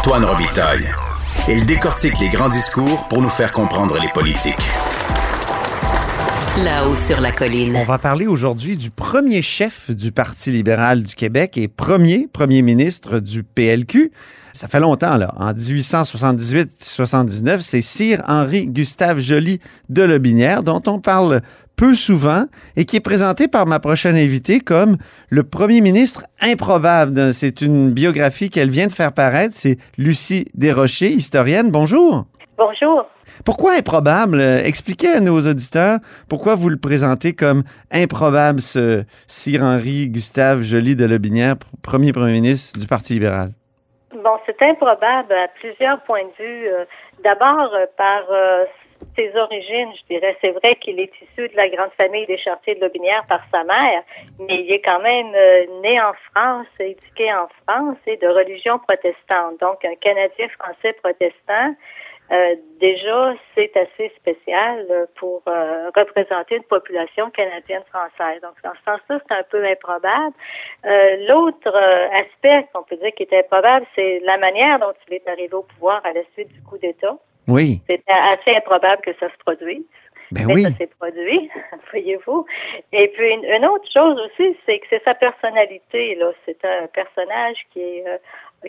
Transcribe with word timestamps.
Antoine 0.00 0.24
Robitaille. 0.24 0.90
Il 1.46 1.66
décortique 1.66 2.18
les 2.20 2.30
grands 2.30 2.48
discours 2.48 3.06
pour 3.08 3.20
nous 3.20 3.28
faire 3.28 3.52
comprendre 3.52 3.98
les 4.00 4.08
politiques. 4.08 4.56
Là-haut 6.58 6.96
sur 6.96 7.20
la 7.20 7.30
colline. 7.30 7.76
On 7.76 7.84
va 7.84 7.98
parler 7.98 8.26
aujourd'hui 8.26 8.76
du 8.76 8.90
premier 8.90 9.40
chef 9.40 9.92
du 9.92 10.10
Parti 10.10 10.50
libéral 10.50 11.04
du 11.04 11.14
Québec 11.14 11.56
et 11.56 11.68
premier 11.68 12.28
premier 12.30 12.60
ministre 12.60 13.20
du 13.20 13.44
PLQ. 13.44 14.10
Ça 14.52 14.66
fait 14.66 14.80
longtemps, 14.80 15.16
là. 15.16 15.32
En 15.38 15.52
1878-79, 15.52 17.60
c'est 17.60 17.80
Sir 17.80 18.24
Henri 18.26 18.66
Gustave 18.66 19.20
Joly 19.20 19.60
de 19.88 20.02
Lobinière, 20.02 20.64
dont 20.64 20.82
on 20.88 20.98
parle 20.98 21.40
peu 21.76 21.94
souvent 21.94 22.46
et 22.76 22.84
qui 22.84 22.96
est 22.96 23.00
présenté 23.00 23.46
par 23.46 23.66
ma 23.66 23.78
prochaine 23.78 24.16
invitée 24.16 24.58
comme 24.58 24.96
le 25.28 25.44
premier 25.44 25.80
ministre 25.80 26.24
improbable. 26.40 27.32
C'est 27.32 27.60
une 27.62 27.92
biographie 27.92 28.50
qu'elle 28.50 28.70
vient 28.70 28.88
de 28.88 28.92
faire 28.92 29.12
paraître. 29.12 29.54
C'est 29.56 29.78
Lucie 29.96 30.46
Desrochers, 30.54 31.12
historienne. 31.12 31.70
Bonjour. 31.70 32.26
Bonjour. 32.58 33.06
Pourquoi 33.44 33.72
improbable? 33.74 34.40
Expliquez 34.40 35.08
à 35.08 35.20
nos 35.20 35.40
auditeurs 35.40 35.98
pourquoi 36.28 36.54
vous 36.54 36.68
le 36.68 36.76
présentez 36.76 37.34
comme 37.34 37.62
improbable, 37.90 38.60
ce 38.60 39.04
Sir 39.26 39.62
Henri 39.62 40.08
Gustave 40.08 40.62
Joly 40.62 40.96
de 40.96 41.06
Lobinière, 41.06 41.54
premier 41.82 42.12
premier 42.12 42.32
ministre 42.32 42.78
du 42.78 42.86
Parti 42.86 43.14
libéral? 43.14 43.50
Bon, 44.12 44.36
c'est 44.44 44.60
improbable 44.62 45.32
à 45.32 45.48
plusieurs 45.60 46.02
points 46.02 46.24
de 46.24 46.42
vue. 46.42 46.68
Euh, 46.68 46.84
d'abord, 47.22 47.72
euh, 47.74 47.86
par 47.96 48.24
euh, 48.30 48.64
ses 49.16 49.34
origines, 49.36 49.92
je 50.00 50.14
dirais. 50.14 50.36
C'est 50.40 50.50
vrai 50.50 50.76
qu'il 50.76 51.00
est 51.00 51.12
issu 51.22 51.48
de 51.48 51.56
la 51.56 51.68
grande 51.68 51.92
famille 51.96 52.26
des 52.26 52.38
Chartiers 52.38 52.74
de 52.74 52.80
Lobinière 52.80 53.24
par 53.28 53.40
sa 53.50 53.64
mère, 53.64 54.02
mais 54.38 54.62
il 54.62 54.72
est 54.72 54.80
quand 54.80 55.00
même 55.00 55.32
euh, 55.34 55.80
né 55.82 56.00
en 56.00 56.12
France, 56.30 56.66
éduqué 56.78 57.32
en 57.32 57.48
France 57.62 57.98
et 58.06 58.16
de 58.16 58.26
religion 58.26 58.78
protestante. 58.78 59.60
Donc, 59.60 59.84
un 59.84 59.94
Canadien 59.96 60.48
français 60.58 60.92
protestant. 61.02 61.74
Euh, 62.32 62.54
déjà, 62.80 63.34
c'est 63.54 63.76
assez 63.76 64.12
spécial 64.16 64.86
euh, 64.90 65.06
pour 65.16 65.42
représenter 65.44 66.56
une 66.56 66.64
population 66.64 67.30
canadienne 67.30 67.82
française. 67.88 68.40
Donc, 68.42 68.54
dans 68.62 68.72
ce 68.74 68.84
sens-là, 68.84 69.20
c'est 69.26 69.34
un 69.34 69.42
peu 69.50 69.64
improbable. 69.64 70.34
L'autre 71.28 71.74
aspect 72.12 72.66
qu'on 72.72 72.82
peut 72.84 72.96
dire 72.96 73.12
qui 73.16 73.24
est 73.24 73.38
improbable, 73.38 73.86
c'est 73.94 74.20
la 74.20 74.38
manière 74.38 74.78
dont 74.78 74.92
il 75.08 75.14
est 75.14 75.28
arrivé 75.28 75.54
au 75.54 75.62
pouvoir 75.62 76.00
à 76.04 76.12
la 76.12 76.22
suite 76.34 76.52
du 76.52 76.62
coup 76.62 76.78
d'État. 76.78 77.16
Oui. 77.48 77.80
C'était 77.88 78.12
assez 78.12 78.54
improbable 78.54 79.02
que 79.02 79.12
ça 79.18 79.28
se 79.28 79.36
produise. 79.38 79.84
Ben 80.32 80.46
mais 80.46 80.54
oui. 80.54 80.62
ça 80.62 80.70
s'est 80.78 80.90
produit, 80.98 81.50
voyez-vous. 81.90 82.46
Et 82.92 83.08
puis 83.08 83.32
une, 83.32 83.44
une 83.44 83.66
autre 83.66 83.88
chose 83.92 84.16
aussi, 84.20 84.56
c'est 84.64 84.78
que 84.78 84.86
c'est 84.88 85.02
sa 85.02 85.14
personnalité. 85.14 86.14
Là, 86.14 86.30
c'est 86.46 86.64
un 86.64 86.86
personnage 86.86 87.56
qui 87.72 87.80
est 87.80 88.04
euh, 88.06 88.16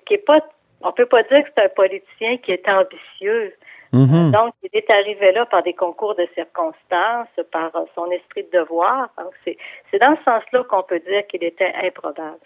qui 0.06 0.16
est 0.16 0.26
pas. 0.26 0.40
On 0.84 0.92
peut 0.92 1.06
pas 1.06 1.24
dire 1.24 1.44
que 1.44 1.50
c'est 1.56 1.66
un 1.66 1.70
politicien 1.70 2.38
qui 2.38 2.52
est 2.52 2.68
ambitieux. 2.68 3.54
Mhm. 3.94 4.32
Donc, 4.32 4.54
il 4.64 4.70
est 4.74 4.90
arrivé 4.90 5.34
là 5.34 5.46
par 5.46 5.64
des 5.64 5.74
concours 5.74 6.16
de 6.16 6.28
circonstances, 6.34 7.28
par 7.52 7.72
son 7.94 8.10
esprit 8.12 8.44
de 8.52 8.60
devoir. 8.60 9.10
C'est 9.44 10.00
dans 10.00 10.16
ce 10.16 10.24
sens-là 10.24 10.64
qu'on 10.70 10.84
peut 10.84 11.00
dire 11.00 11.28
qu'il 11.28 11.44
était 11.44 11.74
improbable. 11.84 12.40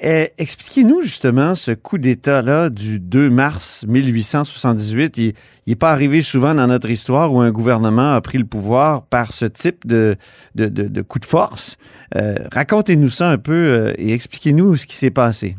Eh, 0.00 0.30
Expliquez-nous 0.38 1.02
justement 1.02 1.54
ce 1.54 1.70
coup 1.70 1.98
d'État-là 1.98 2.68
du 2.68 2.98
2 2.98 3.30
mars 3.30 3.84
1878. 3.86 5.18
Il 5.18 5.34
n'est 5.66 5.76
pas 5.76 5.90
arrivé 5.90 6.20
souvent 6.22 6.54
dans 6.54 6.66
notre 6.66 6.90
histoire 6.90 7.32
où 7.32 7.40
un 7.40 7.52
gouvernement 7.52 8.14
a 8.14 8.20
pris 8.20 8.38
le 8.38 8.44
pouvoir 8.44 9.06
par 9.06 9.32
ce 9.32 9.44
type 9.44 9.86
de, 9.86 10.16
de, 10.56 10.66
de, 10.66 10.88
de 10.88 11.02
coup 11.02 11.20
de 11.20 11.24
force. 11.24 11.76
Euh, 12.16 12.34
Racontez-nous 12.52 13.08
ça 13.08 13.30
un 13.30 13.38
peu 13.38 13.52
euh, 13.52 13.92
et 13.96 14.12
expliquez-nous 14.12 14.76
ce 14.76 14.86
qui 14.86 14.96
s'est 14.96 15.12
passé. 15.12 15.56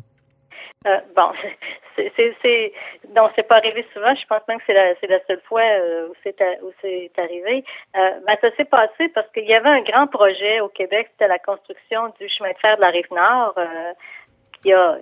Euh, 0.86 1.00
bon, 1.16 1.31
c'est, 1.95 2.73
non, 3.16 3.30
c'est 3.36 3.47
pas 3.47 3.58
arrivé 3.58 3.86
souvent. 3.94 4.14
Je 4.16 4.25
pense 4.28 4.41
même 4.47 4.59
que 4.59 4.64
c'est 4.67 4.73
la, 4.73 4.94
c'est 5.00 5.08
la 5.08 5.19
seule 5.25 5.42
fois 5.42 5.61
euh, 5.61 6.09
où 6.09 6.14
c'est, 6.23 6.36
où 6.61 6.72
c'est 6.81 7.11
arrivé. 7.17 7.64
Euh, 7.95 8.19
ben, 8.25 8.38
ça 8.42 8.55
s'est 8.55 8.66
passé 8.66 9.09
parce 9.14 9.30
qu'il 9.32 9.45
y 9.45 9.54
avait 9.54 9.70
un 9.70 9.82
grand 9.82 10.08
projet 10.08 10.59
au 10.59 10.70
Québec, 10.70 11.08
c'était 11.11 11.27
la 11.27 11.39
construction 11.39 12.14
du 12.20 12.30
chemin 12.30 12.52
de 12.52 12.58
fer 12.58 12.76
de 12.76 12.82
la 12.82 12.89
rive 12.89 13.11
nord, 13.11 13.54
euh, 13.58 13.93
qui 14.61 14.73
a 14.73 14.98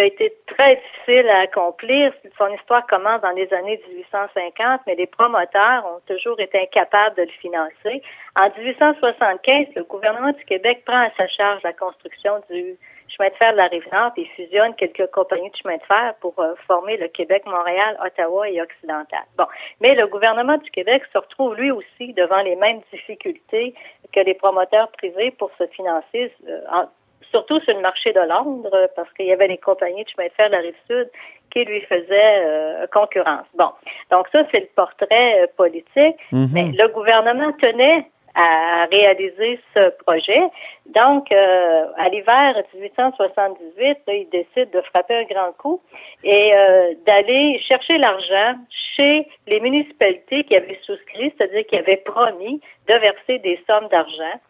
a 0.00 0.04
été 0.04 0.32
très 0.46 0.76
difficile 0.76 1.28
à 1.28 1.40
accomplir. 1.40 2.12
Son 2.36 2.48
histoire 2.54 2.86
commence 2.86 3.20
dans 3.22 3.30
les 3.30 3.52
années 3.52 3.80
1850, 3.88 4.80
mais 4.86 4.94
les 4.94 5.06
promoteurs 5.06 5.84
ont 5.86 6.00
toujours 6.06 6.38
été 6.40 6.60
incapables 6.60 7.16
de 7.16 7.22
le 7.22 7.28
financer. 7.40 8.02
En 8.36 8.48
1875, 8.56 9.66
le 9.76 9.84
gouvernement 9.84 10.32
du 10.32 10.44
Québec 10.44 10.82
prend 10.84 11.00
à 11.00 11.10
sa 11.16 11.26
charge 11.28 11.62
la 11.62 11.72
construction 11.72 12.40
du 12.50 12.76
chemin 13.08 13.30
de 13.30 13.34
fer 13.36 13.52
de 13.52 13.56
la 13.56 13.66
Rive-Nord 13.68 14.12
et 14.18 14.24
fusionne 14.36 14.74
quelques 14.74 15.10
compagnies 15.10 15.50
de 15.50 15.56
chemin 15.56 15.76
de 15.76 15.82
fer 15.82 16.14
pour 16.20 16.38
euh, 16.38 16.54
former 16.66 16.96
le 16.98 17.08
Québec, 17.08 17.42
Montréal, 17.46 17.98
Ottawa 18.04 18.48
et 18.50 18.60
Occidental. 18.60 19.22
Bon, 19.38 19.46
mais 19.80 19.94
le 19.94 20.06
gouvernement 20.06 20.58
du 20.58 20.70
Québec 20.70 21.02
se 21.12 21.18
retrouve 21.18 21.54
lui 21.56 21.70
aussi 21.70 22.12
devant 22.12 22.42
les 22.42 22.54
mêmes 22.56 22.80
difficultés 22.92 23.74
que 24.12 24.20
les 24.20 24.34
promoteurs 24.34 24.88
privés 24.92 25.30
pour 25.32 25.50
se 25.58 25.66
financer 25.68 26.30
euh, 26.48 26.60
en- 26.70 26.88
surtout 27.30 27.60
sur 27.60 27.74
le 27.74 27.80
marché 27.80 28.12
de 28.12 28.20
Londres, 28.20 28.90
parce 28.96 29.12
qu'il 29.14 29.26
y 29.26 29.32
avait 29.32 29.48
les 29.48 29.58
compagnies 29.58 30.04
de 30.04 30.08
chemin 30.08 30.28
de 30.28 30.32
fer 30.32 30.48
de 30.48 30.52
la 30.52 30.60
Rive-Sud 30.60 31.10
qui 31.52 31.64
lui 31.64 31.80
faisaient 31.82 32.44
euh, 32.44 32.86
concurrence. 32.92 33.46
Bon, 33.54 33.70
donc 34.10 34.28
ça, 34.32 34.44
c'est 34.50 34.60
le 34.60 34.68
portrait 34.74 35.42
euh, 35.42 35.46
politique. 35.56 36.16
Mhm. 36.32 36.50
Mais 36.52 36.64
le 36.76 36.88
gouvernement 36.88 37.52
tenait 37.52 38.06
à 38.38 38.86
réaliser 38.90 39.58
ce 39.74 39.90
projet. 40.04 40.40
Donc, 40.86 41.30
euh, 41.32 41.86
à 41.96 42.08
l'hiver 42.08 42.62
1878, 42.74 43.98
là, 44.06 44.14
il 44.14 44.28
décide 44.30 44.70
de 44.70 44.80
frapper 44.82 45.14
un 45.14 45.24
grand 45.24 45.52
coup 45.58 45.80
et 46.22 46.54
euh, 46.54 46.94
d'aller 47.04 47.60
chercher 47.66 47.98
l'argent 47.98 48.54
chez 48.96 49.26
les 49.46 49.60
municipalités 49.60 50.44
qui 50.44 50.54
avaient 50.54 50.78
souscrit, 50.84 51.32
c'est-à-dire 51.36 51.66
qui 51.66 51.76
avaient 51.76 52.02
promis 52.04 52.60
de 52.88 52.94
verser 52.94 53.38
des 53.40 53.60
sommes 53.66 53.88
d'argent. 53.88 54.40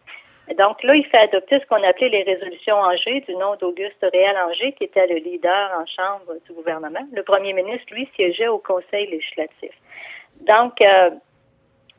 Donc 0.56 0.82
là, 0.82 0.94
il 0.94 1.04
fait 1.06 1.18
adopter 1.18 1.60
ce 1.60 1.66
qu'on 1.66 1.82
appelait 1.82 2.08
les 2.08 2.22
résolutions 2.22 2.76
Angers, 2.76 3.20
du 3.28 3.34
nom 3.34 3.56
d'Auguste 3.56 4.04
Réal 4.12 4.36
Angers, 4.38 4.72
qui 4.72 4.84
était 4.84 5.06
le 5.06 5.16
leader 5.16 5.70
en 5.78 5.84
chambre 5.84 6.34
du 6.46 6.52
gouvernement. 6.52 7.06
Le 7.12 7.22
premier 7.22 7.52
ministre, 7.52 7.92
lui, 7.92 8.08
siégeait 8.16 8.48
au 8.48 8.58
conseil 8.58 9.08
législatif. 9.08 9.72
Donc, 10.40 10.80
euh, 10.80 11.10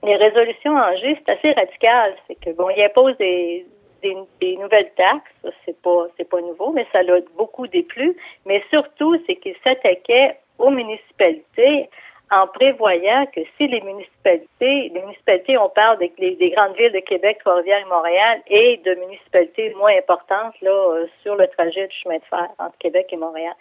les 0.04 0.16
résolutions 0.16 0.76
Angers, 0.76 1.20
c'est 1.20 1.32
assez 1.32 1.52
radical. 1.52 2.16
C'est 2.28 2.40
que 2.40 2.52
bon, 2.52 2.70
il 2.70 2.82
impose 2.82 3.16
des, 3.18 3.66
des, 4.02 4.18
des 4.42 4.58
nouvelles 4.58 4.92
taxes, 4.96 5.54
c'est 5.66 5.80
pas 5.81 6.08
c'est 6.18 6.28
pas 6.28 6.42
nouveau, 6.42 6.72
mais 6.72 6.88
ça 6.92 7.04
l'a 7.04 7.20
beaucoup 7.38 7.68
déplu. 7.68 8.16
Mais 8.46 8.64
surtout, 8.70 9.16
c'est 9.28 9.36
qu'il 9.36 9.56
s'attaquait 9.64 10.38
aux 10.58 10.70
municipalités 10.70 11.90
en 12.31 12.47
prévoyant 12.47 13.25
que 13.35 13.41
si 13.57 13.67
les 13.67 13.81
municipalités, 13.81 14.90
les 14.94 15.01
municipalités, 15.01 15.57
on 15.57 15.69
parle 15.69 15.97
des, 15.97 16.13
des- 16.19 16.35
des 16.35 16.50
grandes 16.51 16.75
villes 16.75 16.91
de 16.91 17.00
Québec, 17.00 17.38
Trois-Rivières 17.40 17.79
et 17.85 17.90
Montréal, 17.90 18.41
et 18.47 18.78
de 18.85 18.94
municipalités 18.95 19.73
moins 19.75 19.95
importantes 19.97 20.53
là 20.62 20.72
euh, 20.72 21.07
sur 21.23 21.35
le 21.35 21.47
trajet 21.47 21.88
du 21.88 21.95
chemin 21.95 22.18
de 22.18 22.23
fer 22.29 22.47
entre 22.59 22.78
Québec 22.78 23.07
et 23.12 23.18
Montréal. 23.18 23.53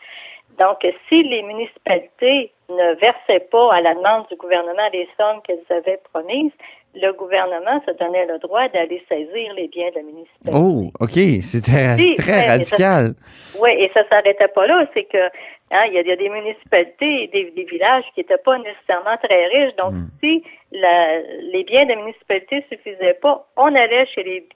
Donc, 0.59 0.85
si 1.09 1.23
les 1.23 1.43
municipalités 1.43 2.53
ne 2.69 2.95
versaient 2.95 3.47
pas 3.51 3.73
à 3.73 3.81
la 3.81 3.95
demande 3.95 4.27
du 4.29 4.37
gouvernement 4.37 4.89
les 4.93 5.09
sommes 5.17 5.41
qu'elles 5.43 5.65
avaient 5.71 6.01
promises, 6.13 6.53
le 6.95 7.13
gouvernement 7.13 7.83
se 7.87 7.93
donnait 7.93 8.27
le 8.27 8.39
droit 8.39 8.69
d'aller 8.69 9.03
saisir 9.09 9.53
les 9.55 9.69
biens 9.69 9.91
de 9.91 9.97
la 9.97 10.03
municipalité. 10.03 10.53
Oh, 10.55 10.91
OK. 11.01 11.43
C'était 11.43 12.15
très 12.17 12.33
ouais, 12.33 12.49
radical. 12.49 13.15
Oui, 13.61 13.71
et 13.79 13.91
ça 13.95 14.09
s'arrêtait 14.09 14.49
pas 14.49 14.67
là. 14.67 14.87
C'est 14.95 15.05
que 15.05 15.27
hein, 15.71 15.85
il 15.89 15.95
y, 15.95 15.99
a, 15.99 16.01
il 16.01 16.09
y 16.09 16.13
a 16.13 16.17
des 16.17 16.29
municipalités 16.29 17.25
et 17.25 17.27
des, 17.29 17.51
des 17.51 17.65
villages 17.65 18.05
qui 18.15 18.21
n'étaient 18.21 18.39
pas 18.39 18.59
nécessairement 18.59 19.17
très 19.23 19.47
riches. 19.47 19.77
Donc, 19.77 19.93
Mm. 19.93 20.09
si 20.21 20.43
la, 20.73 21.21
les 21.53 21.65
biens 21.65 21.85
de 21.85 21.91
la 21.91 21.97
municipalité 21.97 22.65
suffisaient 22.71 23.19
pas, 23.21 23.47
on 23.57 23.75
allait 23.75 24.07
chez 24.07 24.23
les 24.23 24.49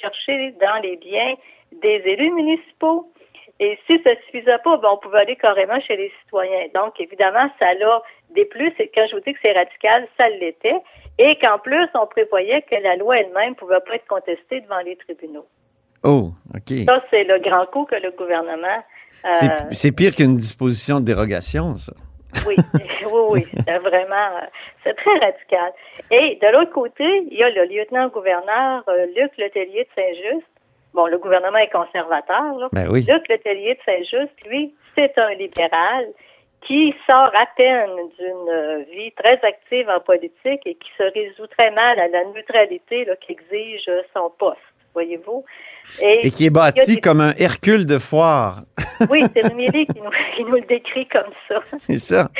chercher 0.00 0.52
dans 0.60 0.82
les 0.82 0.96
biens 0.96 1.34
des 1.82 2.02
élus 2.04 2.32
municipaux. 2.32 3.10
Et 3.58 3.78
si 3.86 3.98
ça 4.02 4.10
suffisait 4.26 4.58
pas, 4.64 4.76
ben, 4.76 4.88
on 4.92 4.98
pouvait 4.98 5.20
aller 5.20 5.36
carrément 5.36 5.80
chez 5.80 5.96
les 5.96 6.12
citoyens. 6.22 6.66
Donc, 6.74 7.00
évidemment, 7.00 7.48
ça 7.58 7.72
l'a 7.74 8.02
des 8.30 8.44
plus. 8.44 8.72
Et 8.78 8.90
quand 8.94 9.06
je 9.10 9.16
vous 9.16 9.22
dis 9.22 9.32
que 9.32 9.38
c'est 9.42 9.52
radical, 9.52 10.06
ça 10.18 10.28
l'était. 10.28 10.76
Et 11.18 11.36
qu'en 11.38 11.58
plus, 11.58 11.88
on 11.94 12.06
prévoyait 12.06 12.60
que 12.62 12.74
la 12.76 12.96
loi 12.96 13.18
elle-même 13.18 13.54
pouvait 13.54 13.80
pas 13.86 13.94
être 13.94 14.06
contestée 14.06 14.60
devant 14.60 14.80
les 14.80 14.96
tribunaux. 14.96 15.46
Oh, 16.04 16.30
OK. 16.54 16.84
Ça, 16.84 17.02
c'est 17.10 17.24
le 17.24 17.38
grand 17.38 17.64
coup 17.66 17.86
que 17.86 17.96
le 17.96 18.10
gouvernement. 18.10 18.84
euh, 19.24 19.30
C'est- 19.72 19.96
pire 19.96 20.14
qu'une 20.14 20.36
disposition 20.36 21.00
de 21.00 21.06
dérogation, 21.06 21.76
ça. 21.78 21.92
oui, 22.46 22.56
oui, 22.74 23.20
oui, 23.30 23.42
c'est 23.66 23.78
vraiment, 23.78 24.28
c'est 24.84 24.94
très 24.94 25.18
radical. 25.18 25.72
Et 26.10 26.38
de 26.42 26.52
l'autre 26.52 26.72
côté, 26.72 27.04
il 27.30 27.38
y 27.38 27.42
a 27.42 27.48
le 27.48 27.64
lieutenant-gouverneur 27.64 28.84
euh, 28.88 29.06
Luc 29.16 29.32
Letellier 29.38 29.84
de 29.84 29.88
Saint-Just. 30.02 30.46
Bon, 30.96 31.06
le 31.08 31.18
gouvernement 31.18 31.58
est 31.58 31.70
conservateur, 31.70 32.58
là. 32.58 32.68
Ben 32.72 32.88
oui. 32.90 33.04
Luc 33.06 33.28
Letellier 33.28 33.74
de 33.74 33.80
Saint-Just, 33.84 34.32
lui, 34.46 34.74
c'est 34.94 35.12
un 35.18 35.34
libéral 35.34 36.06
qui 36.62 36.94
sort 37.06 37.30
à 37.34 37.44
peine 37.54 37.90
d'une 38.18 38.48
euh, 38.48 38.82
vie 38.90 39.12
très 39.12 39.38
active 39.42 39.90
en 39.90 40.00
politique 40.00 40.62
et 40.64 40.74
qui 40.74 40.90
se 40.96 41.02
résout 41.02 41.48
très 41.48 41.70
mal 41.70 42.00
à 42.00 42.08
la 42.08 42.24
neutralité 42.24 43.06
qu'exige 43.20 43.90
son 44.14 44.30
poste. 44.38 44.58
Voyez-vous. 44.96 45.44
Et, 46.00 46.30
qui 46.30 46.46
est 46.46 46.50
bâti 46.50 47.00
comme 47.00 47.20
un 47.20 47.32
Hercule 47.38 47.86
de 47.86 47.98
foire. 47.98 48.62
oui, 49.10 49.20
c'est 49.32 49.46
Rumilly 49.46 49.86
qui 49.86 50.00
nous, 50.00 50.10
qui 50.34 50.44
nous, 50.44 50.56
le 50.56 50.66
décrit 50.66 51.06
comme 51.06 51.30
ça. 51.46 51.60
C'est 51.78 51.98
ça. 51.98 52.30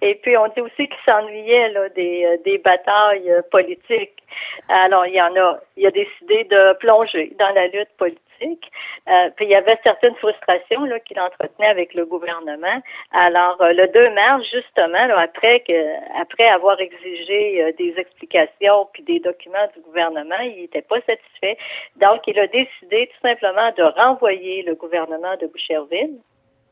Et 0.00 0.14
puis, 0.22 0.36
on 0.36 0.46
dit 0.48 0.62
aussi 0.62 0.88
qu'il 0.88 1.02
s'ennuyait 1.04 1.68
là, 1.70 1.88
des, 1.90 2.24
euh, 2.24 2.36
des 2.44 2.58
batailles 2.58 3.30
euh, 3.30 3.42
politiques. 3.50 4.22
Alors, 4.68 5.06
il 5.06 5.14
y 5.14 5.20
en 5.20 5.34
a, 5.36 5.60
il 5.76 5.86
a 5.86 5.90
décidé 5.90 6.44
de 6.50 6.76
plonger 6.78 7.36
dans 7.38 7.54
la 7.54 7.66
lutte 7.66 7.92
politique 7.98 8.20
euh, 8.42 9.30
puis 9.36 9.46
il 9.46 9.50
y 9.50 9.54
avait 9.54 9.78
certaines 9.82 10.14
frustrations 10.16 10.86
qu'il 11.04 11.20
entretenait 11.20 11.68
avec 11.68 11.94
le 11.94 12.06
gouvernement. 12.06 12.82
Alors 13.12 13.60
euh, 13.60 13.72
le 13.72 13.88
2 13.88 14.14
mars, 14.14 14.44
justement, 14.52 15.08
après 15.16 15.60
que 15.60 16.20
après 16.20 16.48
avoir 16.48 16.80
exigé 16.80 17.62
euh, 17.62 17.72
des 17.78 17.94
explications 17.96 18.88
puis 18.92 19.02
des 19.02 19.20
documents 19.20 19.68
du 19.74 19.82
gouvernement, 19.82 20.40
il 20.42 20.62
n'était 20.62 20.82
pas 20.82 21.00
satisfait. 21.06 21.56
Donc 21.96 22.20
il 22.26 22.38
a 22.38 22.46
décidé 22.46 23.10
tout 23.12 23.28
simplement 23.28 23.70
de 23.76 23.82
renvoyer 23.82 24.62
le 24.62 24.74
gouvernement 24.74 25.36
de 25.40 25.46
Boucherville. 25.46 26.18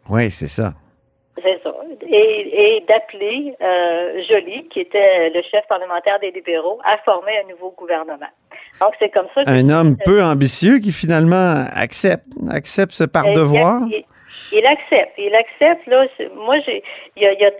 Oui, 0.08 0.31
c'est 0.31 0.49
ça. 0.49 0.72
Ça. 1.37 1.71
Et, 2.06 2.77
et 2.77 2.85
d'appeler 2.87 3.55
euh, 3.62 4.23
Joly, 4.29 4.69
qui 4.69 4.81
était 4.81 5.31
le 5.31 5.41
chef 5.43 5.67
parlementaire 5.69 6.19
des 6.21 6.31
libéraux, 6.32 6.81
à 6.85 6.99
former 6.99 7.32
un 7.44 7.49
nouveau 7.49 7.71
gouvernement. 7.79 8.29
Donc, 8.81 8.94
c'est 8.99 9.09
comme 9.11 9.27
ça 9.35 9.44
que 9.44 9.50
Un 9.50 9.71
homme 9.71 9.97
peu 10.05 10.23
ambitieux 10.23 10.79
qui 10.79 10.93
finalement 10.93 11.65
accepte, 11.75 12.27
accepte 12.50 12.93
ce 12.93 13.05
par 13.05 13.32
devoir. 13.32 13.81
Il, 14.53 14.67
accepte. 14.67 15.15
Il 15.19 15.35
accepte, 15.35 15.87
là. 15.87 16.05
Moi, 16.35 16.59
j'ai. 16.67 16.82
Il 17.17 17.23
y 17.23 17.27
a, 17.27 17.50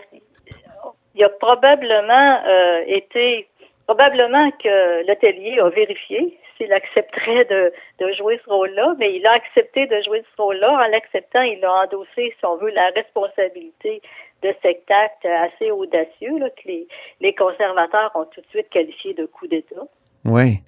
il 1.15 1.23
a, 1.23 1.29
probablement 1.29 2.39
euh, 2.45 2.83
été. 2.87 3.47
Probablement 3.87 4.51
que 4.63 5.05
l'hôtelier 5.05 5.59
a 5.59 5.67
vérifié 5.69 6.37
s'il 6.61 6.71
accepterait 6.73 7.45
de, 7.45 7.73
de 7.99 8.13
jouer 8.13 8.39
ce 8.45 8.49
rôle-là, 8.49 8.95
mais 8.99 9.15
il 9.15 9.25
a 9.25 9.33
accepté 9.33 9.87
de 9.87 10.01
jouer 10.03 10.23
ce 10.35 10.41
rôle-là. 10.41 10.71
En 10.71 10.91
l'acceptant, 10.91 11.41
il 11.41 11.63
a 11.65 11.85
endossé, 11.85 12.33
si 12.37 12.45
on 12.45 12.57
veut, 12.57 12.69
la 12.71 12.89
responsabilité 12.95 14.01
de 14.43 14.53
cet 14.61 14.89
acte 14.89 15.25
assez 15.25 15.71
audacieux 15.71 16.37
là, 16.39 16.49
que 16.49 16.67
les, 16.67 16.87
les 17.19 17.33
conservateurs 17.35 18.11
ont 18.15 18.25
tout 18.25 18.41
de 18.41 18.47
suite 18.47 18.69
qualifié 18.69 19.13
de 19.13 19.25
coup 19.25 19.47
d'État. 19.47 19.83
Oui. 20.25 20.59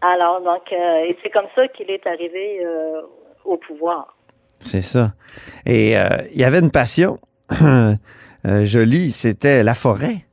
Alors, 0.00 0.40
donc, 0.40 0.72
euh, 0.72 1.04
et 1.08 1.16
c'est 1.22 1.30
comme 1.30 1.46
ça 1.54 1.66
qu'il 1.68 1.90
est 1.90 2.06
arrivé 2.06 2.64
euh, 2.64 3.02
au 3.44 3.56
pouvoir. 3.56 4.16
C'est 4.60 4.82
ça. 4.82 5.12
Et 5.66 5.96
euh, 5.96 6.08
il 6.32 6.40
y 6.40 6.44
avait 6.44 6.60
une 6.60 6.70
passion 6.70 7.18
jolie, 8.44 9.12
c'était 9.12 9.62
la 9.62 9.74
forêt. 9.74 10.27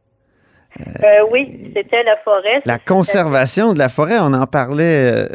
Oui, 1.32 1.72
c'était 1.74 2.04
la 2.04 2.18
forêt. 2.18 2.62
La 2.66 2.80
conservation 2.80 3.74
de 3.74 3.80
la 3.80 3.90
forêt, 3.90 4.18
on 4.20 4.34
en 4.34 4.46
parlait, 4.46 5.28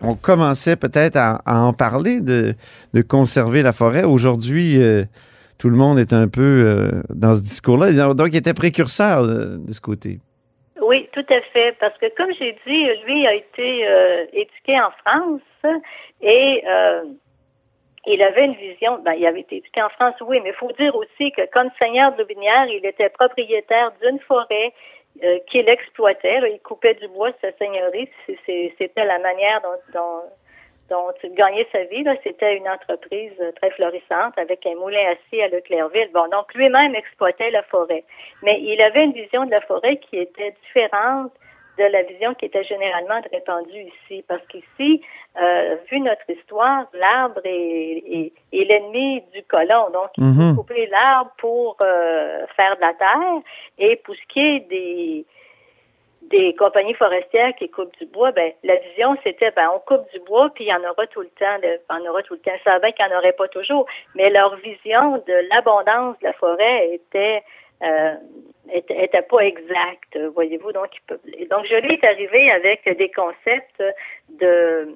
on 0.00 0.14
commençait 0.14 0.76
peut-être 0.76 1.16
à, 1.16 1.40
en 1.46 1.72
parler 1.72 2.20
de, 2.20 2.54
de 2.94 3.02
conserver 3.02 3.62
la 3.62 3.72
forêt. 3.72 4.04
Aujourd'hui, 4.04 4.78
tout 5.58 5.70
le 5.70 5.76
monde 5.76 5.98
est 5.98 6.12
un 6.12 6.28
peu 6.28 6.90
dans 7.08 7.34
ce 7.34 7.42
discours-là. 7.42 8.14
Donc, 8.14 8.28
il 8.32 8.36
était 8.36 8.54
précurseur 8.54 9.26
de 9.26 9.72
ce 9.72 9.80
côté. 9.80 10.18
Oui, 10.82 11.08
tout 11.12 11.24
à 11.30 11.40
fait. 11.52 11.76
Parce 11.78 11.96
que 11.98 12.06
comme 12.16 12.30
j'ai 12.38 12.56
dit, 12.66 12.84
lui 13.06 13.26
a 13.26 13.34
été 13.34 13.86
euh, 13.86 14.26
éduqué 14.32 14.78
en 14.80 14.90
France 15.04 15.40
et 16.20 16.62
euh, 16.68 17.04
il 18.06 18.22
avait 18.22 18.44
une 18.44 18.54
vision. 18.54 18.98
Ben, 18.98 19.12
il 19.14 19.26
avait 19.26 19.40
été 19.40 19.56
éduqué 19.56 19.82
en 19.82 19.88
France, 19.90 20.14
oui, 20.20 20.40
mais 20.42 20.50
il 20.50 20.54
faut 20.54 20.72
dire 20.72 20.94
aussi 20.94 21.32
que 21.32 21.46
comme 21.52 21.70
seigneur 21.78 22.12
de 22.12 22.18
Lobinière, 22.18 22.66
il 22.66 22.84
était 22.84 23.08
propriétaire 23.08 23.92
d'une 24.02 24.18
forêt 24.20 24.72
euh, 25.22 25.38
qu'il 25.50 25.68
exploitait. 25.68 26.40
il 26.52 26.60
coupait 26.60 26.94
du 26.94 27.08
bois 27.08 27.30
sa 27.40 27.52
seigneurie. 27.52 28.08
C'était 28.26 29.04
la 29.04 29.18
manière 29.18 29.60
dont 29.94 30.22
dont 30.92 31.12
il 31.24 31.34
gagnait 31.34 31.66
sa 31.72 31.84
vie. 31.84 32.04
C'était 32.22 32.56
une 32.56 32.68
entreprise 32.68 33.32
euh, 33.40 33.52
très 33.52 33.70
florissante 33.70 34.36
avec 34.36 34.66
un 34.66 34.74
moulin 34.74 35.12
assis 35.12 35.40
à 35.40 35.48
Leclerville. 35.48 36.10
Bon, 36.12 36.28
donc 36.28 36.52
lui-même 36.54 36.94
exploitait 36.94 37.50
la 37.50 37.62
forêt. 37.62 38.04
Mais 38.42 38.60
il 38.60 38.80
avait 38.82 39.04
une 39.04 39.12
vision 39.12 39.46
de 39.46 39.50
la 39.50 39.62
forêt 39.62 39.96
qui 39.96 40.18
était 40.18 40.54
différente 40.66 41.32
de 41.78 41.84
la 41.84 42.02
vision 42.02 42.34
qui 42.34 42.46
était 42.46 42.64
généralement 42.64 43.20
répandue 43.32 43.90
ici. 44.04 44.24
Parce 44.28 44.46
qu'ici, 44.46 45.02
euh, 45.40 45.76
vu 45.90 46.00
notre 46.00 46.28
histoire, 46.28 46.86
l'arbre 46.94 47.40
est, 47.44 48.32
l'ennemi 48.52 49.22
du 49.32 49.42
colon. 49.44 49.90
Donc, 49.92 50.10
il 50.18 50.24
faut 50.24 50.42
mhm. 50.42 50.56
couper 50.56 50.86
l'arbre 50.86 51.30
pour 51.38 51.76
euh, 51.80 52.46
faire 52.56 52.76
de 52.76 52.80
la 52.80 52.94
terre. 52.94 53.42
Et 53.78 53.96
pour 53.96 54.14
ce 54.14 54.32
qui 54.32 54.40
est 54.40 54.60
des 54.68 55.26
des 56.30 56.54
compagnies 56.54 56.94
forestières 56.94 57.54
qui 57.56 57.68
coupent 57.68 57.96
du 57.98 58.06
bois, 58.06 58.32
ben 58.32 58.52
la 58.62 58.76
vision 58.76 59.16
c'était 59.22 59.50
ben 59.50 59.68
on 59.74 59.80
coupe 59.80 60.10
du 60.12 60.20
bois 60.20 60.50
puis 60.54 60.64
il 60.64 60.68
y 60.68 60.74
en 60.74 60.82
aura 60.82 61.06
tout 61.08 61.20
le 61.20 61.30
temps, 61.38 61.58
de, 61.62 61.80
en 61.90 62.00
aura 62.08 62.22
tout 62.22 62.34
le 62.34 62.40
temps. 62.40 62.52
Ça 62.64 62.78
va 62.78 62.92
qu'il 62.92 63.04
n'y 63.04 63.12
en 63.12 63.18
aurait 63.18 63.32
pas 63.32 63.48
toujours, 63.48 63.86
mais 64.14 64.30
leur 64.30 64.56
vision 64.56 65.18
de 65.26 65.48
l'abondance 65.50 66.18
de 66.20 66.26
la 66.26 66.32
forêt 66.34 66.90
était 66.94 67.42
euh, 67.82 68.14
était, 69.02 69.22
pas 69.22 69.40
exacte, 69.40 70.18
voyez-vous. 70.34 70.72
Donc, 70.72 70.90
donc 71.08 71.66
je 71.66 71.74
est 71.74 72.04
arrivé 72.04 72.50
avec 72.50 72.84
des 72.96 73.10
concepts 73.10 73.82
de 74.40 74.88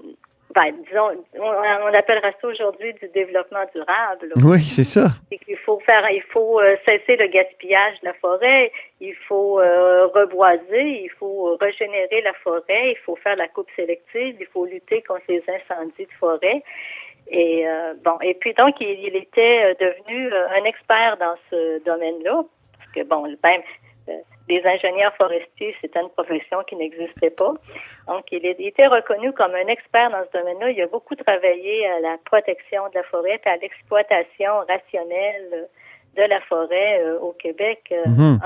ben, 0.57 0.73
disons, 0.89 1.11
on, 1.39 1.95
appellera 1.95 2.31
ça 2.41 2.49
aujourd'hui 2.49 2.95
du 2.95 3.09
développement 3.09 3.65
durable. 3.75 4.33
Oui, 4.37 4.63
c'est 4.63 4.85
ça. 4.85 5.09
Il 5.31 5.57
faut 5.59 5.81
faire, 5.81 6.09
il 6.11 6.23
faut 6.23 6.61
euh, 6.61 6.77
cesser 6.87 7.17
le 7.17 7.27
gaspillage 7.27 8.01
de 8.01 8.07
la 8.07 8.15
forêt, 8.15 8.73
il 9.01 9.15
faut 9.29 9.61
euh, 9.61 10.07
reboiser, 10.07 11.03
il 11.03 11.11
faut 11.19 11.57
régénérer 11.61 12.23
la 12.23 12.33
forêt, 12.43 12.93
il 12.93 12.99
faut 13.05 13.17
faire 13.17 13.37
la 13.37 13.49
coupe 13.49 13.69
sélective, 13.77 14.37
il 14.41 14.47
faut 14.47 14.65
lutter 14.65 15.03
contre 15.03 15.25
les 15.29 15.43
incendies 15.47 16.07
de 16.07 16.19
forêt. 16.19 16.63
Et 17.29 17.69
euh, 17.69 17.93
bon, 18.03 18.19
et 18.23 18.35
puis 18.35 18.55
donc 18.55 18.77
il, 18.81 18.99
il 19.01 19.17
était 19.17 19.75
devenu 19.81 20.33
un 20.33 20.65
expert 20.65 21.19
dans 21.19 21.35
ce 21.51 21.85
domaine-là, 21.85 22.45
parce 22.79 22.93
que 22.93 23.03
bon, 23.03 23.27
même 23.45 23.63
les 24.49 24.65
ingénieurs 24.65 25.15
forestiers, 25.17 25.75
c'était 25.81 26.01
une 26.01 26.11
profession 26.11 26.63
qui 26.69 26.77
n'existait 26.77 27.31
pas. 27.31 27.55
Donc, 28.07 28.25
il, 28.31 28.45
était 28.45 28.87
reconnu 28.87 29.33
comme 29.33 29.55
un 29.55 29.67
expert 29.67 30.11
dans 30.11 30.25
ce 30.25 30.39
domaine-là. 30.39 30.71
Il 30.71 30.81
a 30.83 30.87
beaucoup 30.87 31.17
travaillé 31.17 31.87
à 31.89 32.01
la 32.01 32.17
protection 32.25 32.89
de 32.91 32.95
la 32.95 33.03
forêt 33.05 33.41
et 33.45 33.49
à 33.49 33.57
l'exploitation 33.57 34.53
rationnelle 34.69 35.69
de 36.17 36.23
la 36.23 36.41
forêt 36.43 37.01
euh, 37.03 37.19
au 37.19 37.33
Québec. 37.33 37.93
Euh, 37.93 38.07
mhm. 38.07 38.41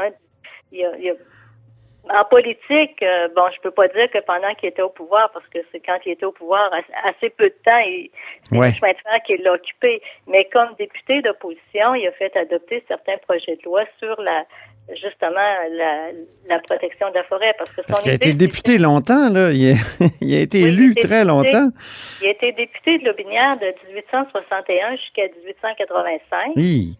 En 2.08 2.24
politique, 2.24 3.02
euh, 3.02 3.28
bon, 3.36 3.42
je 3.54 3.60
peux 3.60 3.70
pas 3.70 3.88
dire 3.88 4.10
que 4.10 4.18
pendant 4.24 4.54
qu'il 4.54 4.68
était 4.68 4.82
au 4.82 4.88
pouvoir, 4.88 5.30
parce 5.32 5.46
que 5.48 5.58
c'est 5.70 5.80
quand 5.80 5.98
il 6.06 6.12
était 6.12 6.24
au 6.24 6.32
pouvoir, 6.32 6.70
assez 7.04 7.30
peu 7.30 7.44
de 7.44 7.54
temps, 7.64 7.78
il, 7.86 8.10
c'est 8.44 8.56
le 8.56 8.72
chemin 8.72 8.92
de 8.92 8.98
fer 8.98 9.22
qu'il 9.26 9.42
l'a 9.42 9.52
occupé. 9.52 10.02
Mais 10.26 10.48
comme 10.52 10.74
député 10.78 11.22
d'opposition, 11.22 11.94
il 11.94 12.06
a 12.06 12.12
fait 12.12 12.34
adopter 12.36 12.82
certains 12.88 13.18
projets 13.18 13.56
de 13.56 13.62
loi 13.64 13.84
sur 13.98 14.20
la 14.20 14.44
justement 14.96 15.40
la, 16.48 16.58
protection 16.60 17.10
de 17.10 17.14
la 17.14 17.24
forêt. 17.24 17.54
Parce 17.58 17.70
que 17.70 17.82
son 17.86 18.08
a 18.08 18.12
été 18.12 18.34
député 18.34 18.78
longtemps, 18.78 19.30
là. 19.30 19.50
Il, 19.52 19.76
a, 20.34 20.40
été 20.40 20.62
élu 20.62 20.94
très 20.94 21.24
longtemps. 21.24 21.68
Il 22.22 22.26
a 22.26 22.30
été 22.30 22.52
député 22.52 22.98
de 22.98 23.04
Lobinière 23.04 23.58
de 23.58 23.72
1861 23.94 24.96
jusqu'à 24.96 25.28
1885. 25.28 26.52
Oui. 26.56 26.96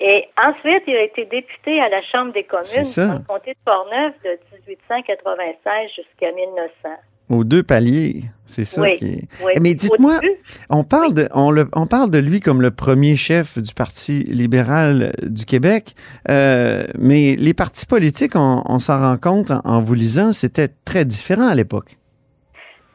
Et 0.00 0.28
ensuite, 0.36 0.82
il 0.86 0.96
a 0.96 1.04
été 1.04 1.24
député 1.24 1.80
à 1.80 1.88
la 1.88 2.02
Chambre 2.02 2.32
des 2.32 2.44
communes 2.44 2.84
dans 2.96 3.14
le 3.14 3.26
comté 3.26 3.52
de 3.52 3.58
Portneuf 3.64 4.14
de 4.24 4.38
1896 4.68 5.90
jusqu'à 5.96 6.32
1900. 6.32 6.88
Aux 7.30 7.42
deux 7.42 7.62
paliers, 7.62 8.24
c'est 8.44 8.66
ça 8.66 8.90
qui 8.90 9.06
est. 9.06 9.60
Mais 9.60 9.74
dites-moi, 9.74 10.20
on 10.68 10.84
parle 10.84 11.14
de 11.14 11.26
on, 11.32 11.50
le, 11.50 11.66
on 11.72 11.86
parle 11.86 12.10
de 12.10 12.18
lui 12.18 12.40
comme 12.40 12.60
le 12.60 12.70
premier 12.70 13.16
chef 13.16 13.56
du 13.56 13.72
Parti 13.72 14.24
libéral 14.24 15.14
du 15.22 15.46
Québec, 15.46 15.94
euh, 16.28 16.84
mais 16.98 17.34
les 17.36 17.54
partis 17.54 17.86
politiques, 17.86 18.36
on, 18.36 18.78
s'en 18.78 18.98
rend 18.98 19.16
compte 19.16 19.50
en, 19.64 19.80
vous 19.80 19.94
lisant, 19.94 20.34
c'était 20.34 20.68
très 20.84 21.06
différent 21.06 21.48
à 21.48 21.54
l'époque. 21.54 21.96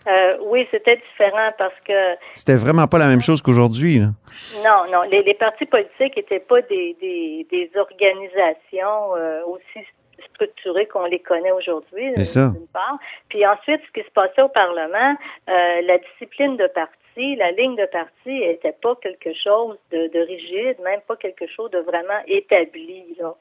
Euh, 0.10 0.38
oui, 0.42 0.68
c'était 0.72 0.96
différent 0.96 1.52
parce 1.58 1.74
que. 1.86 2.16
C'était 2.36 2.56
vraiment 2.56 2.88
pas 2.88 2.98
la 2.98 3.08
même 3.08 3.22
chose 3.22 3.42
qu'aujourd'hui. 3.42 4.00
Non, 4.00 4.92
non. 4.92 5.02
Les, 5.10 5.34
partis 5.34 5.66
politiques 5.66 6.16
n'étaient 6.18 6.40
pas 6.40 6.62
des, 6.64 6.96
des, 7.00 7.70
organisations 7.76 9.16
euh, 9.16 9.42
aussi 9.46 9.86
structurés 10.34 10.88
qu'on 10.88 11.06
les 11.06 11.20
connaît 11.20 11.52
aujourd'hui, 11.52 12.14
d'une 12.14 12.68
part. 12.74 12.98
Puis 13.30 13.46
ensuite, 13.46 13.82
ce 13.88 14.00
qui 14.00 14.06
se 14.06 14.12
passait 14.12 14.42
au 14.42 14.50
Parlement, 14.50 15.16
euh, 15.50 15.82
la 15.84 15.98
discipline 15.98 16.58
de 16.58 16.68
parti, 16.68 17.36
la 17.36 17.52
ligne 17.52 17.76
de 17.76 17.86
parti 17.86 18.30
n'était 18.40 18.76
pas 18.82 18.96
quelque 19.02 19.34
chose 19.34 19.78
de, 19.92 20.26
rigide, 20.26 20.80
même 20.84 21.02
pas 21.08 21.16
quelque 21.18 21.48
chose 21.48 21.70
de 21.72 21.80
vraiment 21.80 22.20
établi. 22.28 23.16
Là. 23.20 23.34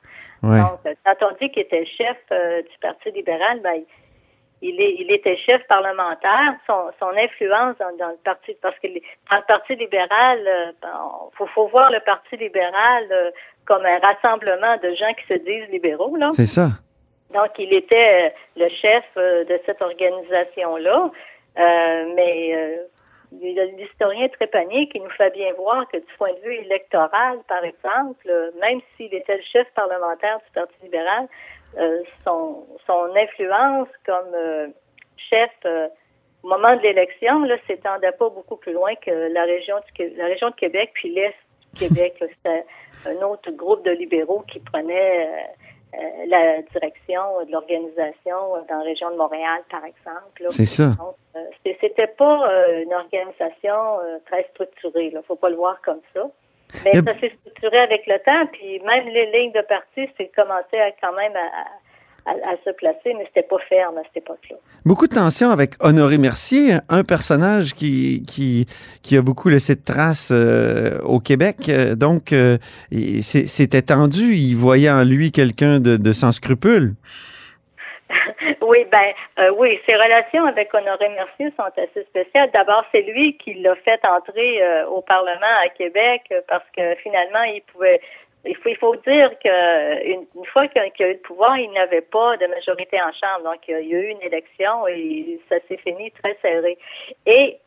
Donc, 0.42 0.96
quand 1.04 1.26
on 1.26 1.36
dit 1.40 1.50
qu'il 1.50 1.62
était 1.62 1.86
chef 1.86 2.16
euh, 2.32 2.62
du 2.62 2.78
Parti 2.80 3.10
libéral, 3.10 3.60
ben, 3.60 3.82
il, 4.62 4.80
est, 4.80 4.96
il 4.98 5.10
était 5.12 5.36
chef 5.36 5.62
parlementaire, 5.68 6.54
son, 6.66 6.90
son 6.98 7.10
influence 7.16 7.76
dans, 7.78 8.08
le 8.08 8.18
parti, 8.24 8.56
parce 8.60 8.76
que 8.80 8.88
dans 8.88 9.36
le 9.36 9.46
Parti 9.46 9.76
libéral, 9.76 10.40
il 10.40 10.48
euh, 10.48 10.72
ben, 10.82 11.46
faut, 11.54 11.68
voir 11.68 11.90
le 11.90 12.00
Parti 12.00 12.36
libéral 12.36 13.32
comme 13.64 13.84
un 13.84 13.98
rassemblement 13.98 14.76
de 14.82 14.94
gens 14.94 15.12
qui 15.14 15.26
se 15.32 15.38
disent 15.38 15.68
libéraux. 15.70 16.16
Là. 16.16 16.30
C'est 16.32 16.46
ça. 16.46 16.68
Donc, 17.32 17.50
il 17.58 17.72
était 17.72 18.26
euh, 18.26 18.64
le 18.64 18.68
chef 18.70 19.04
euh, 19.16 19.44
de 19.44 19.60
cette 19.66 19.82
organisation-là. 19.82 21.10
mais 21.56 22.78
l'historien 23.32 24.28
Trépanier 24.28 24.88
qui 24.88 25.00
nous 25.00 25.10
fait 25.10 25.30
bien 25.30 25.52
voir 25.54 25.86
que 25.88 25.98
du 25.98 26.12
point 26.16 26.32
de 26.32 26.40
vue 26.40 26.54
électoral, 26.54 27.38
par 27.48 27.64
exemple, 27.64 28.26
même 28.60 28.80
s'il 28.96 29.12
était 29.14 29.36
le 29.36 29.42
chef 29.42 29.66
parlementaire 29.74 30.38
du 30.38 30.52
Parti 30.54 30.74
libéral, 30.82 31.28
son, 32.24 32.66
son 32.86 33.14
influence 33.14 33.88
comme 34.06 34.72
chef 35.30 35.50
au 36.42 36.48
moment 36.48 36.76
de 36.76 36.82
l'élection, 36.82 37.42
là, 37.44 37.56
s'étendait 37.66 38.12
pas 38.12 38.28
beaucoup 38.28 38.56
plus 38.56 38.72
loin 38.72 38.94
que 38.94 39.10
la 39.10 39.44
région, 39.44 39.76
du, 39.96 40.08
la 40.16 40.26
région 40.26 40.50
de 40.50 40.54
Québec, 40.54 40.90
puis 40.94 41.12
l'Est 41.12 41.34
du 41.74 41.88
Québec. 41.88 42.14
C'était 42.18 42.64
un 43.06 43.22
autre 43.22 43.50
groupe 43.50 43.84
de 43.84 43.90
libéraux 43.90 44.44
qui 44.50 44.60
prenait 44.60 45.26
euh, 45.26 45.30
euh, 45.30 45.67
la 46.26 46.62
direction 46.62 47.44
de 47.46 47.52
l'organisation 47.52 48.52
dans 48.68 48.78
la 48.78 48.82
région 48.82 49.10
de 49.10 49.16
Montréal, 49.16 49.62
par 49.70 49.84
exemple. 49.84 50.44
C'est 50.48 50.66
ça. 50.66 50.90
Euh, 51.36 51.40
c'était 51.62 52.06
pas 52.06 52.50
une 52.82 52.92
organisation 52.92 53.98
très 54.26 54.48
structurée. 54.54 55.10
Il 55.12 55.22
faut 55.26 55.36
pas 55.36 55.50
le 55.50 55.56
voir 55.56 55.80
comme 55.82 56.00
ça. 56.14 56.28
Mais 56.84 56.92
ça 56.92 57.18
s'est 57.18 57.32
structuré 57.40 57.78
avec 57.78 58.06
le 58.06 58.18
temps, 58.18 58.46
puis 58.52 58.78
même 58.80 59.08
les 59.08 59.26
lignes 59.32 59.52
de 59.52 59.62
parti, 59.62 60.08
c'est 60.16 60.28
commencé 60.28 60.78
à 60.78 60.92
quand 60.92 61.14
même 61.14 61.34
à 61.34 61.64
à, 62.28 62.56
se 62.64 62.70
placer, 62.70 63.14
mais 63.14 63.24
c'était 63.26 63.46
pas 63.46 63.58
ferme 63.68 63.98
à 63.98 64.02
cette 64.04 64.18
époque-là. 64.18 64.56
Beaucoup 64.84 65.06
de 65.06 65.14
tensions 65.14 65.50
avec 65.50 65.72
Honoré 65.80 66.18
Mercier, 66.18 66.74
un 66.88 67.04
personnage 67.04 67.74
qui, 67.74 68.22
qui, 68.26 68.66
qui 69.02 69.16
a 69.16 69.22
beaucoup 69.22 69.48
laissé 69.48 69.74
de 69.74 69.84
traces 69.84 70.30
euh, 70.32 70.98
au 71.02 71.20
Québec. 71.20 71.68
Euh, 71.68 71.94
donc, 71.94 72.32
euh, 72.32 72.58
c'était 72.90 73.82
tendu. 73.82 74.34
Il 74.34 74.54
voyait 74.54 74.90
en 74.90 75.04
lui 75.04 75.32
quelqu'un 75.32 75.80
de, 75.80 75.96
de 75.96 76.12
sans 76.12 76.32
scrupules. 76.32 76.92
Oui, 78.60 78.84
ben 78.92 79.14
oui, 79.56 79.80
ses 79.86 79.94
relations 79.94 80.44
avec 80.44 80.72
Honoré 80.74 81.08
Mercier 81.08 81.50
sont 81.56 81.72
assez 81.82 82.04
spéciales. 82.04 82.50
D'abord, 82.52 82.84
c'est 82.92 83.00
lui 83.00 83.38
qui 83.38 83.54
l'a 83.54 83.74
fait 83.76 83.98
entrer 84.04 84.60
au 84.90 85.00
Parlement 85.00 85.54
à 85.64 85.70
Québec 85.70 86.22
parce 86.48 86.64
que 86.76 86.94
finalement, 86.96 87.42
il 87.44 87.62
pouvait 87.72 87.98
il 88.44 88.56
faut, 88.56 88.68
il 88.68 88.76
faut 88.76 88.96
dire 88.96 89.30
qu'une 89.40 90.26
une 90.34 90.46
fois 90.46 90.68
qu'il 90.68 90.80
a 90.80 90.86
eu 90.86 91.12
le 91.12 91.18
pouvoir, 91.18 91.58
il 91.58 91.70
n'avait 91.72 92.02
pas 92.02 92.36
de 92.36 92.46
majorité 92.46 93.00
en 93.00 93.12
Chambre. 93.12 93.50
Donc, 93.50 93.60
il 93.68 93.72
y 93.72 93.94
a 93.94 94.00
eu 94.00 94.08
une 94.08 94.22
élection 94.22 94.86
et 94.86 95.40
ça 95.48 95.56
s'est 95.68 95.76
fini 95.78 96.10
très 96.12 96.36
serré. 96.40 96.78
Et 97.26 97.58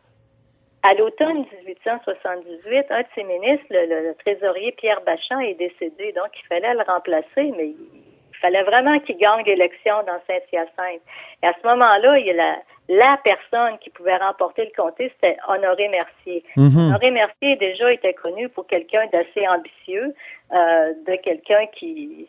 à 0.84 0.94
l'automne 0.96 1.46
1878, 1.66 2.86
un 2.90 3.01
de 3.01 3.06
ses 3.13 3.24
ministres, 3.24 3.66
le, 3.70 4.13
trésorier 4.16 4.72
Pierre 4.72 5.01
Bachand, 5.01 5.40
est 5.40 5.54
décédé. 5.56 6.12
Donc, 6.13 6.30
il 6.36 6.48
fallait 6.48 6.74
le 6.74 6.84
remplacer, 6.84 7.54
mais 7.58 7.68
il 7.68 8.38
fallait 8.42 8.63
vraiment 8.63 9.00
qu'il 9.00 9.18
gagne 9.18 9.44
l'élection 9.46 10.04
dans 10.04 10.20
Saint-Hyacinthe. 10.25 11.01
Et 11.44 11.48
à 11.48 11.54
ce 11.62 11.68
moment-là, 11.68 12.18
il 12.18 12.25
y 12.25 12.32
a 12.32 12.34
la, 12.34 12.56
la 12.91 13.17
personne 13.24 13.77
qui 13.79 13.89
pouvait 13.89 14.17
remporter 14.17 14.65
le 14.65 14.71
comté, 14.75 15.10
c'était 15.15 15.38
Honoré 15.48 15.88
Mercier. 15.88 16.43
Mhm. 16.57 16.89
Honoré 16.89 17.12
Mercier 17.12 17.55
déjà 17.55 17.91
était 17.93 18.13
connu 18.13 18.50
pour 18.50 18.67
quelqu'un 18.67 19.07
d'assez 19.13 19.48
ambitieux, 19.48 20.13
euh, 20.51 20.93
de 21.07 21.15
quelqu'un 21.24 21.67
qui, 21.67 22.27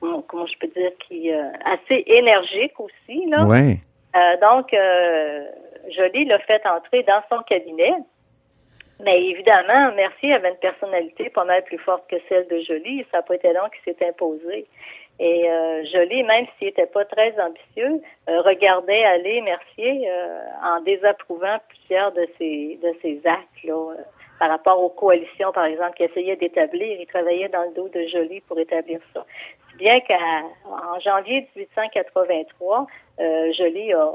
comment 0.00 0.46
je 0.46 0.58
peux 0.58 0.68
dire, 0.68 0.92
qui 1.06 1.30
euh, 1.30 1.50
assez 1.66 2.04
énergique 2.06 2.80
aussi 2.80 3.26
là. 3.26 3.44
Ouais. 3.44 3.76
Euh, 4.16 4.40
donc, 4.40 4.74
Joly 5.94 6.24
l'a 6.24 6.38
fait 6.38 6.64
entrer 6.66 7.02
dans 7.02 7.22
son 7.30 7.42
cabinet. 7.42 7.92
Mais 9.04 9.26
évidemment, 9.26 9.92
Mercier 9.94 10.32
avait 10.32 10.50
une 10.50 10.56
personnalité 10.56 11.28
pas 11.28 11.44
mal 11.44 11.64
plus 11.64 11.78
forte 11.78 12.08
que 12.08 12.16
celle 12.28 12.46
de 12.48 12.60
Joly. 12.60 13.04
Ça 13.10 13.18
n'a 13.18 13.22
pas 13.22 13.34
été 13.34 13.52
long 13.52 13.68
qu'il 13.68 13.92
s'est 13.92 14.06
imposé. 14.08 14.66
Et 15.20 15.48
euh, 15.48 15.84
Joly, 15.92 16.24
même 16.24 16.46
s'il 16.58 16.68
n'était 16.68 16.86
pas 16.86 17.04
très 17.04 17.34
ambitieux, 17.40 18.00
euh, 18.28 18.40
regardait 18.42 19.04
aller 19.04 19.40
Mercier 19.42 20.10
euh, 20.10 20.40
en 20.62 20.80
désapprouvant 20.80 21.58
plusieurs 21.68 22.10
de 22.12 22.26
ses 22.36 22.80
de 22.82 22.92
ses 23.00 23.20
actes 23.24 23.62
là, 23.62 23.74
euh, 23.74 24.02
par 24.40 24.50
rapport 24.50 24.82
aux 24.82 24.88
coalitions, 24.88 25.52
par 25.52 25.66
exemple, 25.66 25.94
qu'il 25.96 26.06
essayait 26.06 26.34
d'établir. 26.34 27.00
Il 27.00 27.06
travaillait 27.06 27.48
dans 27.48 27.62
le 27.62 27.74
dos 27.74 27.88
de 27.88 28.04
Joly 28.08 28.40
pour 28.40 28.58
établir 28.58 28.98
ça. 29.12 29.24
Si 29.70 29.76
bien 29.76 30.00
qu'en 30.00 30.98
janvier 31.00 31.48
1883, 31.54 32.86
Joly 33.56 33.92
a 33.92 34.14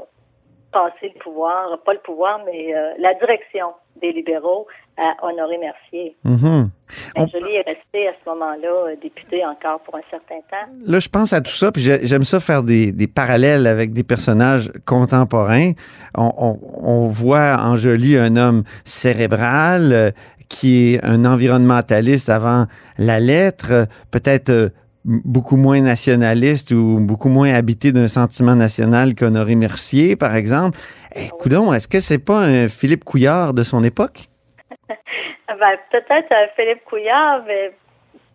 passé 0.70 1.12
le 1.14 1.18
pouvoir, 1.18 1.78
pas 1.82 1.94
le 1.94 2.00
pouvoir, 2.00 2.44
mais 2.44 2.74
la 2.98 3.14
direction 3.14 3.72
des 4.00 4.12
libéraux 4.12 4.66
à 4.96 5.26
Honoré 5.26 5.58
Mercier. 5.58 6.16
Mm-hmm. 6.26 7.30
Jolie 7.32 7.54
est 7.54 7.66
resté 7.66 8.08
à 8.08 8.12
ce 8.22 8.30
moment-là 8.30 8.68
euh, 8.68 8.96
député 9.00 9.44
encore 9.44 9.80
pour 9.80 9.96
un 9.96 10.02
certain 10.10 10.40
temps. 10.50 10.70
Là, 10.84 11.00
je 11.00 11.08
pense 11.08 11.32
à 11.32 11.40
tout 11.40 11.52
ça, 11.52 11.72
puis 11.72 11.82
j'aime 11.82 12.24
ça 12.24 12.40
faire 12.40 12.62
des, 12.62 12.92
parallèles 13.06 13.66
avec 13.66 13.92
des 13.92 14.04
personnages 14.04 14.70
contemporains. 14.84 15.72
On, 16.14 17.06
voit 17.06 17.56
en 17.60 17.76
Jolie 17.76 18.16
un 18.16 18.36
homme 18.36 18.64
cérébral 18.84 19.92
euh, 19.92 20.10
qui 20.48 20.94
est 20.94 21.04
un 21.04 21.24
environnementaliste 21.24 22.28
avant 22.28 22.66
la 22.98 23.20
lettre, 23.20 23.86
peut-être 24.10 24.50
euh, 24.50 24.68
beaucoup 25.04 25.56
moins 25.56 25.80
nationaliste 25.80 26.72
ou 26.72 26.98
beaucoup 27.00 27.28
moins 27.28 27.52
habité 27.54 27.92
d'un 27.92 28.08
sentiment 28.08 28.54
national 28.54 29.14
qu'Honoré 29.14 29.54
Mercier, 29.54 30.16
par 30.16 30.34
exemple. 30.34 30.78
Eh, 31.14 31.28
est-ce 31.74 31.88
que 31.88 32.00
c'est 32.00 32.24
pas 32.24 32.38
un 32.38 32.68
Philippe 32.68 33.04
Couillard 33.04 33.54
de 33.54 33.62
son 33.62 33.82
époque? 33.84 34.28
ben, 34.88 35.78
peut-être 35.90 36.32
à 36.32 36.48
Philippe 36.56 36.84
Couillard, 36.84 37.42
mais 37.46 37.72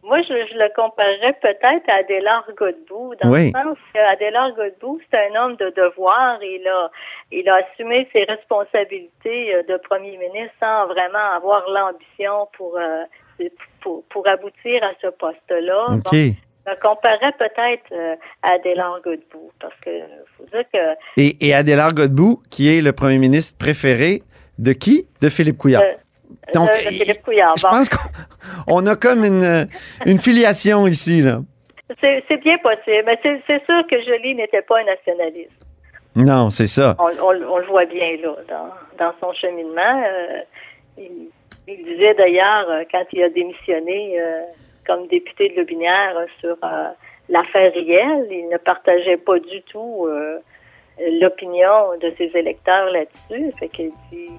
moi, 0.05 0.21
je, 0.21 0.33
le 0.33 0.75
comparerais 0.75 1.33
peut-être 1.41 1.89
à 1.89 1.95
Adélard 1.95 2.45
Godbout, 2.55 3.15
dans 3.23 3.31
le 3.31 3.51
sens 3.51 3.77
qu'Adélard 3.91 4.53
Godbout, 4.53 5.01
c'est 5.09 5.31
un 5.31 5.35
homme 5.35 5.55
de 5.55 5.73
devoir. 5.75 6.37
Il 6.43 6.67
a, 6.67 6.91
il 7.31 7.49
a 7.49 7.55
assumé 7.55 8.07
ses 8.13 8.23
responsabilités 8.23 9.55
euh, 9.55 9.63
de 9.63 9.77
premier 9.77 10.17
ministre 10.17 10.53
sans 10.59 10.85
vraiment 10.87 11.33
avoir 11.35 11.67
l'ambition 11.69 12.47
pour, 12.55 12.77
euh, 12.77 13.05
pour, 13.81 14.03
pour, 14.09 14.27
aboutir 14.27 14.83
à 14.83 14.91
ce 15.01 15.07
poste-là. 15.07 15.87
Je 16.65 16.71
le 16.71 16.77
comparerais 16.81 17.31
peut-être 17.37 17.91
euh, 17.91 18.15
à 18.41 18.53
Adélard 18.55 18.99
Godbout, 19.03 19.51
parce 19.59 19.75
que 19.83 19.91
faut 20.37 20.45
dire 20.45 20.63
que... 20.73 20.77
Et, 21.17 21.47
et 21.47 21.53
Adélard 21.53 21.93
Godbout, 21.93 22.41
qui 22.49 22.75
est 22.75 22.81
le 22.81 22.91
premier 22.91 23.17
ministre 23.17 23.57
préféré 23.57 24.23
de 24.57 24.73
qui? 24.73 25.07
De 25.21 25.29
Philippe 25.29 25.57
Couillard. 25.57 25.83
Donc, 26.53 26.69
Je 26.73 27.61
pense 27.61 27.89
qu'on 27.89 28.85
a 28.85 28.95
comme 28.95 29.23
une, 29.23 29.67
une 30.05 30.19
filiation 30.19 30.87
ici. 30.87 31.21
là. 31.21 31.39
C'est 32.01 32.37
bien 32.41 32.57
possible. 32.59 33.03
Mais 33.05 33.19
c'est 33.23 33.65
sûr 33.65 33.85
que 33.89 34.01
Joly 34.03 34.35
n'était 34.35 34.61
pas 34.61 34.79
un 34.79 34.85
nationaliste. 34.85 35.51
Non, 36.15 36.49
c'est 36.49 36.67
ça. 36.67 36.95
On, 36.99 37.31
le 37.31 37.67
voit 37.67 37.85
bien 37.85 38.17
là, 38.21 38.35
dans, 38.97 39.13
son 39.19 39.33
cheminement. 39.33 40.03
Euh, 40.05 40.39
il, 40.97 41.29
disait 41.83 42.13
d'ailleurs, 42.13 42.69
euh, 42.69 42.83
quand 42.89 43.03
il 43.11 43.21
a 43.23 43.29
démissionné 43.29 44.19
euh, 44.19 44.43
comme 44.85 45.07
député 45.07 45.49
de 45.49 45.55
Lobinière 45.59 46.15
sur 46.39 46.57
l'affaire 47.29 47.73
Riel, 47.73 48.27
il 48.29 48.49
ne 48.51 48.57
partageait 48.57 49.17
pas 49.17 49.39
du 49.39 49.61
tout 49.63 50.07
l'opinion 51.19 51.97
de 52.01 52.13
ses 52.17 52.31
électeurs 52.37 52.89
là-dessus. 52.91 53.51
Fait 53.59 53.69
qu'il 53.69 53.91
dit 54.11 54.29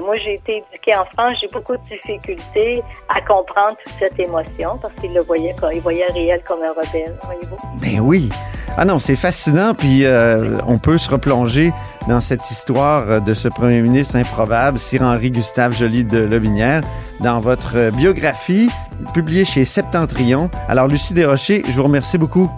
moi, 0.00 0.16
j'ai 0.16 0.34
été 0.34 0.64
éduquée 0.70 0.94
en 0.94 1.04
France, 1.04 1.38
j'ai 1.40 1.48
beaucoup 1.48 1.76
de 1.76 1.82
difficultés 1.82 2.82
à 3.08 3.20
comprendre 3.20 3.76
toute 3.82 3.92
cette 3.98 4.18
émotion 4.18 4.78
parce 4.80 4.94
qu'il 4.94 5.12
le 5.12 5.20
voyait, 5.20 5.54
il 5.72 5.80
voyait 5.80 6.06
réel 6.06 6.42
comme 6.46 6.62
un 6.62 6.72
rebelle. 6.72 7.14
Ben 7.80 8.00
oui. 8.00 8.28
Ah 8.76 8.84
non, 8.84 8.98
c'est 8.98 9.14
fascinant, 9.14 9.74
puis 9.74 10.04
euh, 10.04 10.58
on 10.66 10.78
peut 10.78 10.98
se 10.98 11.08
replonger 11.08 11.72
dans 12.08 12.20
cette 12.20 12.50
histoire 12.50 13.22
de 13.22 13.34
ce 13.34 13.48
premier 13.48 13.80
ministre 13.80 14.16
improbable, 14.16 14.78
Sir 14.78 15.02
Henri 15.02 15.30
Gustave 15.30 15.74
Joly 15.76 16.04
de 16.04 16.18
Lobinière, 16.18 16.82
dans 17.20 17.40
votre 17.40 17.90
biographie 17.90 18.68
publiée 19.12 19.44
chez 19.44 19.64
Septentrion. 19.64 20.50
Alors, 20.68 20.88
Lucie 20.88 21.14
Desrochers, 21.14 21.62
je 21.66 21.72
vous 21.72 21.84
remercie 21.84 22.18
beaucoup. 22.18 22.50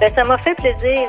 Ben, 0.00 0.10
ça 0.14 0.22
m'a 0.24 0.38
fait 0.38 0.54
plaisir. 0.54 1.08